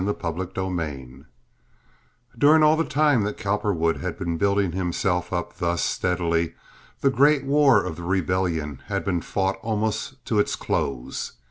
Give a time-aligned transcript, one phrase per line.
[0.03, 1.25] Chapter XIII
[2.35, 6.55] During all the time that Cowperwood had been building himself up thus steadily
[7.01, 11.33] the great war of the rebellion had been fought almost to its close.